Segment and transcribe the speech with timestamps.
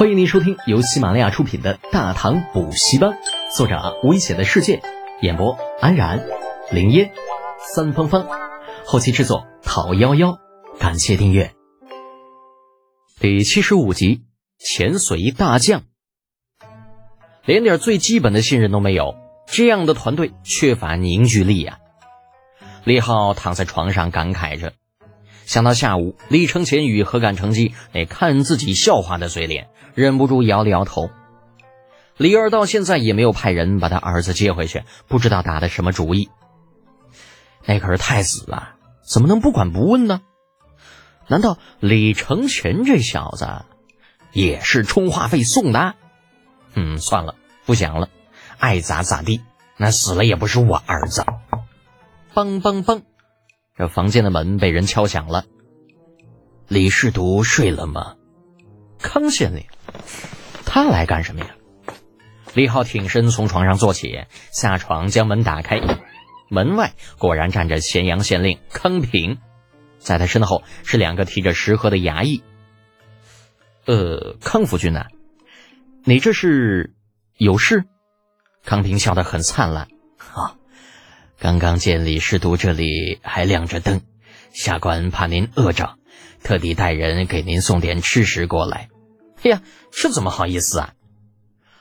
[0.00, 3.10] 欢迎您收听由喜马拉雅出品的《大唐补习班》，
[3.54, 4.80] 作者危险的世界，
[5.20, 6.26] 演播安然、
[6.70, 7.12] 林烟、
[7.58, 8.26] 三芳芳，
[8.86, 10.38] 后期制作陶幺幺。
[10.78, 11.52] 感谢订阅。
[13.18, 14.22] 第七十五集，
[14.58, 15.82] 潜水大将，
[17.44, 19.16] 连点最基本的信任都没有，
[19.48, 21.78] 这样的团队缺乏凝聚力呀。
[22.84, 24.72] 李浩躺在床上感慨着。
[25.50, 31.10] 想到下午李承前与何敢成机那看自己笑话的嘴脸，忍不住摇了摇头。
[32.16, 36.30] 李二到现在也没有派人把他儿子接回去，不知道打的什么主意。
[37.64, 40.20] 那可是太子啊，怎么能不管不问呢？
[41.26, 43.64] 难道李承前这小子
[44.32, 45.96] 也是充话费送的？
[46.74, 47.34] 嗯，算了，
[47.66, 48.08] 不想了，
[48.60, 49.40] 爱咋咋地。
[49.76, 51.26] 那死了也不是我儿子。
[52.32, 53.02] 梆梆梆。
[53.80, 55.46] 这房间的门被人敲响了。
[56.68, 58.16] 李世独睡了吗？
[58.98, 59.64] 康县令，
[60.66, 61.56] 他来干什么呀？
[62.52, 65.80] 李浩挺身从床上坐起，下床将门打开，
[66.50, 69.38] 门外果然站着咸阳县令康平，
[69.96, 72.42] 在他身后是两个提着食盒的衙役。
[73.86, 75.06] 呃，康夫君呐，
[76.04, 76.92] 你这是
[77.38, 77.84] 有事？
[78.62, 79.88] 康平笑得很灿烂。
[81.40, 84.02] 刚刚见李师徒这里还亮着灯，
[84.52, 85.94] 下官怕您饿着，
[86.42, 88.90] 特地带人给您送点吃食过来。
[89.42, 90.92] 哎呀，这怎么好意思啊？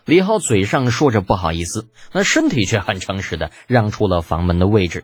[0.06, 5.04] 李浩嘴上说着不好意思，那身体却很诚实的让出了房门的位置。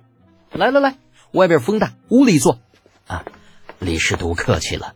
[0.54, 0.96] 来来来，
[1.34, 2.62] 外边风大，屋里坐。
[3.08, 3.26] 啊，
[3.80, 4.94] 李师徒客气了。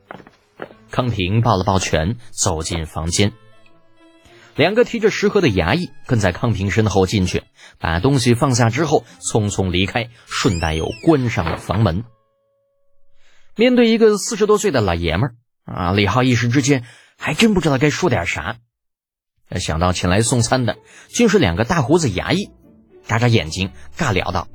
[0.89, 3.33] 康平抱了抱拳，走进房间。
[4.59, 7.43] 两个提着食盒的衙役跟在康平身后进去，
[7.77, 12.03] 把东西放下之后，匆匆离开，顺带又关上了房门。
[13.55, 16.83] 面对一个四十多岁的老爷们儿啊，李浩一时之间
[17.17, 18.57] 还真不知道该说点啥。
[19.51, 22.49] 想到请来送餐的竟是两个大胡子衙役，
[23.05, 24.49] 眨眨眼睛，尬聊道：“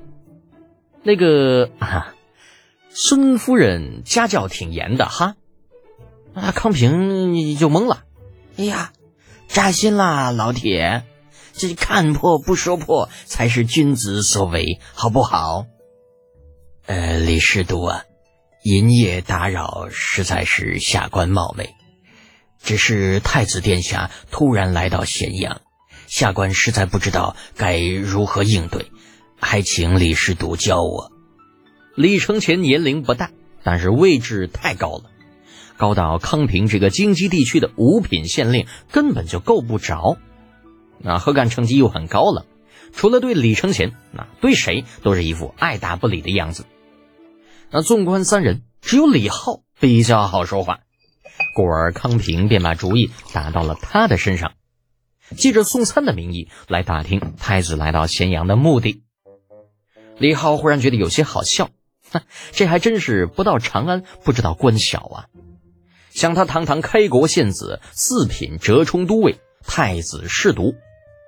[1.03, 2.15] 那个啊，
[2.91, 5.37] 孙夫人家教挺严的哈。”
[6.37, 8.03] 啊，康平就懵了，
[8.59, 8.93] 哎呀！
[9.49, 11.05] 扎心啦，老铁！
[11.53, 15.67] 这看破不说破才是君子所为，好不好？
[16.87, 18.03] 呃，李师都啊，
[18.65, 21.75] 营夜打扰，实在是下官冒昧。
[22.63, 25.61] 只是太子殿下突然来到咸阳，
[26.09, 28.91] 下官实在不知道该如何应对，
[29.39, 31.13] 还请李师都教我。
[31.95, 33.31] 李承乾年龄不大，
[33.63, 35.05] 但是位置太高了。
[35.77, 40.17] 高到康平这个京畿地区的五品县令根本就够不着，
[40.99, 42.47] 那何干成绩又很高了，
[42.93, 46.65] 除了对李承前，那对谁都是一副爱答不理的样子。
[47.71, 50.81] 那纵观三人，只有李浩比较好说话，
[51.57, 54.53] 故而康平便把主意打到了他的身上，
[55.37, 59.03] 借着送餐的名义来打听太子来到咸阳的目的。
[60.19, 61.71] 李浩忽然觉得有些好笑，
[62.53, 65.27] 这还真是不到长安不知道官小啊。
[66.15, 70.77] 想他堂堂开国献子，四品折冲都尉，太子侍读，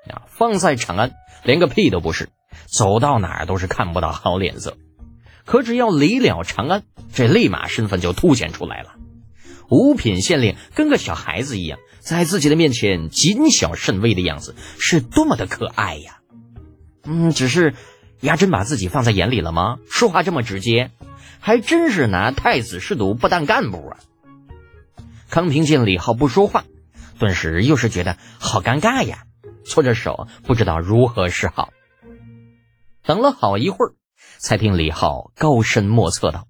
[0.09, 2.29] 啊，放在长安连个屁都不是，
[2.67, 4.79] 走到哪儿都是看不到好脸色。
[5.45, 8.95] 可只要离了长安，这立马身份就凸显出来了。
[9.69, 16.19] 五品县令跟个小孩子一样，在自己的面前谨小慎微的样子，是多么的可爱呀！
[17.03, 17.75] 嗯，只是
[18.21, 19.79] 丫真把自己放在眼里了吗？
[19.91, 20.93] 说话这么直接，
[21.41, 23.99] 还真是拿太子侍读不当干部啊！
[25.37, 26.65] 康平见李浩不说话，
[27.19, 29.27] 顿时又是觉得好尴尬呀，
[29.67, 31.75] 搓着手不知道如何是好。
[33.03, 33.93] 等了好一会儿，
[34.39, 36.49] 才听李浩高深莫测道：“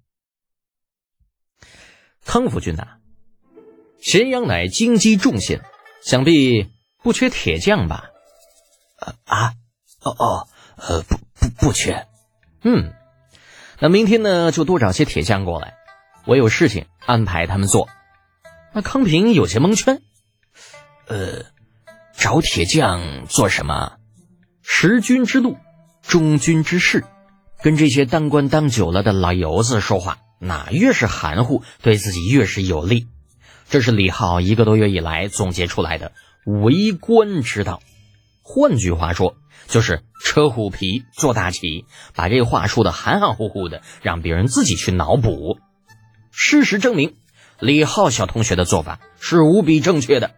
[2.24, 2.98] 康夫君呐，
[3.98, 5.64] 咸阳乃京畿重县，
[6.00, 6.70] 想必
[7.02, 8.10] 不缺铁匠吧
[9.26, 9.54] ？”“啊，
[10.00, 12.06] 哦哦，呃，不不不缺。
[12.62, 12.92] ”“嗯，
[13.80, 15.74] 那明天呢，就多找些铁匠过来，
[16.24, 17.88] 我有事情安排他们做。”
[18.76, 20.02] 那康平有些蒙圈，
[21.08, 21.46] 呃，
[22.14, 23.94] 找铁匠做什么？
[24.62, 25.56] 识君之路，
[26.02, 27.02] 忠君之事，
[27.62, 33.06] 跟这些当官当久了的老油子说话，哪越是含糊，对自己越是有利。
[33.70, 36.12] 这是李浩一个多月以来总结出来的
[36.44, 37.80] 为官之道。
[38.42, 45.56] 换句话说，就是扯虎皮做大旗，把这话说的含含糊糊的，让别人自己去脑补。
[46.30, 47.16] 事实证明。
[47.58, 50.32] 李浩小同学的做法是无比正确的，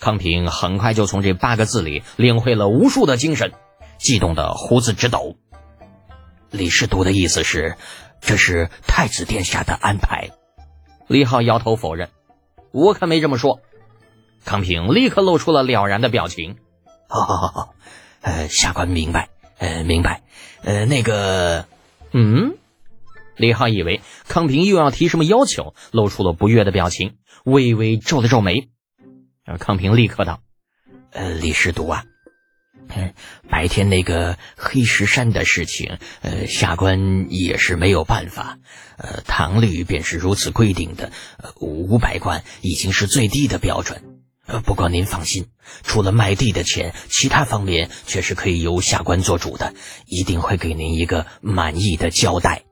[0.00, 3.52] 康平很快就从这八个字里领会了无数的精神，
[3.98, 5.36] 激动的胡子直抖。
[6.50, 7.76] 李世独的意思是，
[8.20, 10.30] 这是太子殿下的安排。
[11.06, 12.10] 李浩摇头否认，
[12.72, 13.60] 我可没这么说。
[14.44, 16.56] 康平立刻露出了了然的表情。
[17.08, 17.74] 好好好好，
[18.20, 19.28] 呃，下官明白，
[19.58, 20.22] 呃，明白，
[20.62, 21.66] 呃，那个，
[22.12, 22.56] 嗯，
[23.36, 28.68] 李浩以为康平又要提什么要求，露出了不悦的表情，微微皱了皱眉。
[29.44, 30.40] 而康平立刻道
[31.12, 32.04] ：“呃，李师督啊。”
[33.50, 38.58] 白天那个黑石山的事情，呃，下官也是没有办法。
[38.96, 41.10] 呃，唐律便是如此规定的，
[41.58, 44.20] 五百贯已经是最低的标准。
[44.46, 45.48] 呃，不过您放心，
[45.82, 49.74] 除了卖地的钱，其他方面却是可以由下官做主的，
[50.06, 52.62] 一定会给您一个满意的交代。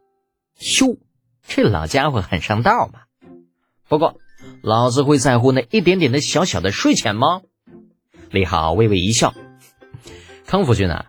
[0.59, 0.99] 哟，
[1.47, 3.01] 这老家伙很上道嘛。
[3.89, 4.19] 不过，
[4.63, 7.43] 老子会在乎那一点点的小小的税钱吗？
[8.31, 9.35] 李浩微微一笑。
[10.47, 11.07] 康福君啊，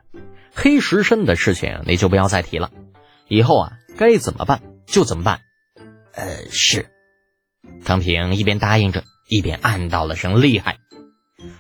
[0.54, 2.72] 黑石参的事情你就不要再提了，
[3.28, 5.42] 以后啊该怎么办就怎么办。
[6.14, 6.90] 呃，是。
[7.84, 10.78] 康平一边答应着，一边暗道了声厉害。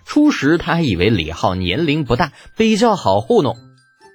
[0.06, 3.58] 初时他还以为李浩年龄不大，比较好糊弄，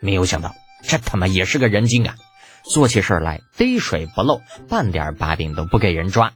[0.01, 2.17] 没有想到这他妈也是个人精啊！
[2.65, 6.33] 做起事儿来滴水不漏，半点把柄都不给人抓。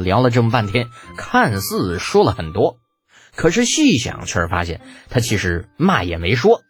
[0.00, 2.78] 聊了这么半天，看似说了很多。
[3.34, 6.62] 可是细想，却是发现他其实嘛也没说。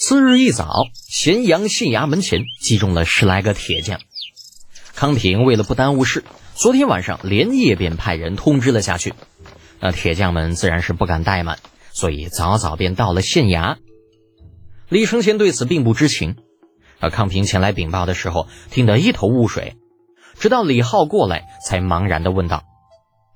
[0.00, 4.00] 次日一早，咸阳县衙门前集中了十来个铁匠。
[4.94, 6.24] 康平为了不耽误事，
[6.54, 9.14] 昨天晚上连夜便派人通知了下去。
[9.80, 11.58] 那铁匠们自然是不敢怠慢，
[11.92, 13.76] 所以早早便到了县衙。
[14.88, 16.36] 李承前对此并不知情。
[17.00, 19.76] 而康平前来禀报的时候，听得一头雾水，
[20.38, 22.64] 直到李浩过来，才茫然地问道：“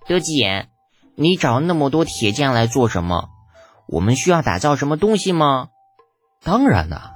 [0.07, 0.69] 德简。”
[1.15, 3.29] 你找那么多铁匠来做什么？
[3.87, 5.69] 我们需要打造什么东西吗？
[6.43, 7.13] 当然啦，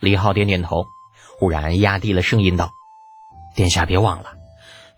[0.00, 0.84] 李浩点点头，
[1.40, 2.70] 忽然压低了声音道
[3.56, 4.34] ：“殿下别忘了，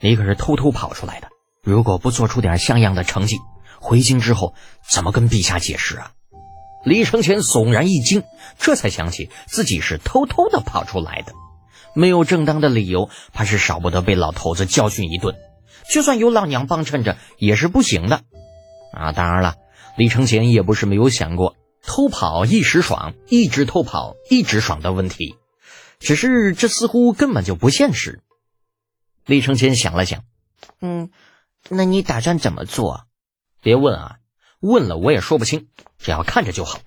[0.00, 1.29] 你可是偷偷跑出来的。
[1.62, 3.38] 如果不做出点像样的成绩，
[3.81, 4.55] 回京之后
[4.87, 6.12] 怎么跟陛下解释啊？”
[6.84, 8.22] 李承前悚然一惊，
[8.58, 11.32] 这才想起自己是偷偷的跑出来的，
[11.94, 15.34] 没有正当的理由，怕是少不得被老头子教训一顿。
[15.90, 18.22] 就算有老娘帮衬着，也是不行的。
[18.92, 19.56] 啊，当然了，
[19.96, 25.37] 李承前也不是没有想过偷跑一时爽，一直偷跑一直爽的问题，
[25.98, 28.20] 只是这似乎根本就不现实。
[29.26, 30.22] 李承前想了想，
[30.80, 31.10] 嗯，
[31.69, 33.06] 那你打算怎么做？
[33.62, 34.16] 别问啊，
[34.64, 35.69] 问了我也说不清，
[35.99, 36.81] 只要看着就好。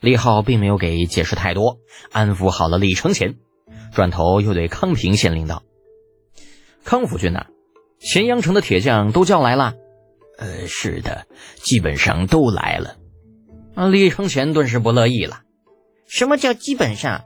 [0.00, 1.78] 李浩并没有给解释太多，
[2.10, 3.36] 安抚好了李承前，
[3.92, 5.62] 转头又对康平县令道
[6.84, 7.46] ：“康府君呐，
[8.00, 9.74] 咸阳城的铁匠都叫来了。”
[10.38, 11.26] 呃，是的，
[11.56, 12.96] 基本上都来了。
[13.74, 15.42] 啊，李承前顿时不乐意了。
[16.08, 17.24] 什么叫基本上？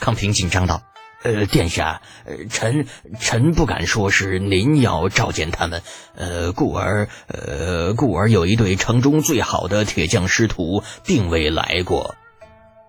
[0.00, 0.82] 康平紧张道
[1.22, 2.86] ：“呃，殿下，呃，臣
[3.20, 5.82] 臣不敢说是您要召见他们，
[6.14, 12.14] 呃，故而，呃，故而有一对城中最好的铁匠师徒并未来过。”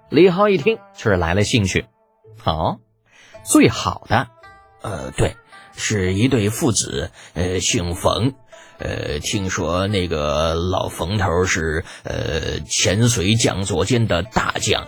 [0.10, 1.86] 李浩一听，却是来了兴趣。
[2.44, 2.80] 哦，
[3.44, 4.28] 最好的？
[4.81, 5.36] 呃，对，
[5.75, 8.34] 是一对父子，呃，姓冯。
[8.77, 14.88] 呃，听说那个老冯头是呃前隋将佐间的大将，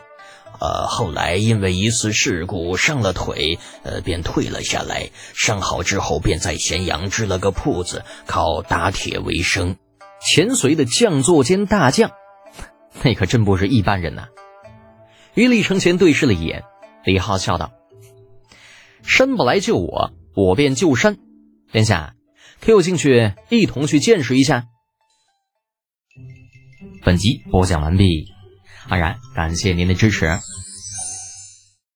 [0.64, 5.10] 呃，后来因为一次事故伤了腿，呃，便退了下来。
[5.34, 9.76] 伤好之后，便在咸阳支了个铺子，靠打铁为生。
[10.26, 12.12] 前隋的将作间大将，
[13.02, 14.30] 那可真不是一般人呐。
[15.34, 16.64] 与李承前对视了一眼，
[17.04, 17.74] 李浩笑道
[19.04, 21.18] ：“山不来救我，我便救山。
[21.74, 22.16] 殿下。”
[22.62, 24.68] 可有兴趣一同去见识一下？
[27.04, 28.33] 本集播讲完毕，
[28.88, 30.40] 安然感谢您的支持。